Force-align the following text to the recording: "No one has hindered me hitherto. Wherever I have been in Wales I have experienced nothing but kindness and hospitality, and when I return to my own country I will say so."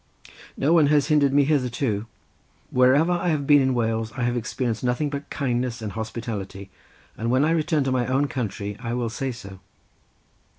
"No 0.57 0.73
one 0.73 0.87
has 0.87 1.09
hindered 1.09 1.31
me 1.31 1.43
hitherto. 1.43 2.07
Wherever 2.71 3.11
I 3.11 3.27
have 3.29 3.45
been 3.45 3.61
in 3.61 3.75
Wales 3.75 4.11
I 4.13 4.23
have 4.23 4.35
experienced 4.35 4.83
nothing 4.83 5.11
but 5.11 5.29
kindness 5.29 5.79
and 5.79 5.91
hospitality, 5.91 6.71
and 7.15 7.29
when 7.29 7.45
I 7.45 7.51
return 7.51 7.83
to 7.83 7.91
my 7.91 8.07
own 8.07 8.27
country 8.27 8.75
I 8.79 8.95
will 8.95 9.09
say 9.11 9.31
so." 9.31 9.59